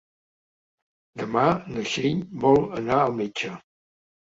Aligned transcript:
Demà 1.23 1.43
na 1.75 1.85
Txell 1.91 2.25
vol 2.47 2.59
anar 2.81 3.01
al 3.05 3.17
metge. 3.23 3.55